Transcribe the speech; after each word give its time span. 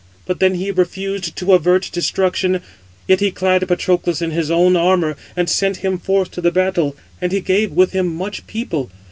But 0.25 0.39
then 0.39 0.55
he 0.55 0.71
refused 0.71 1.35
to 1.35 1.53
avert 1.53 1.91
destruction, 1.93 2.61
yet 3.07 3.19
he 3.19 3.29
clad 3.29 3.67
Patroclus 3.67 4.19
in 4.19 4.31
his 4.31 4.49
own 4.49 4.75
armour, 4.75 5.15
and 5.37 5.47
sent 5.47 5.77
him 5.85 5.99
forth 5.99 6.31
to 6.31 6.41
the 6.41 6.49
battle, 6.51 6.95
and 7.21 7.31
he 7.31 7.39
gave 7.39 7.71
with 7.73 7.91
him 7.91 8.07
much 8.07 8.47
people. 8.47 8.89